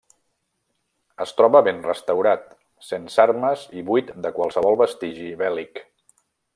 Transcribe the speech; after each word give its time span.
Es 1.25 1.33
troba 1.41 1.61
ben 1.67 1.83
restaurat, 1.89 2.49
sense 2.87 3.23
armes 3.27 3.67
i 3.83 3.87
buit 3.91 4.13
de 4.27 4.35
qualsevol 4.39 4.81
vestigi 4.85 5.31
bèl·lic. 5.45 5.89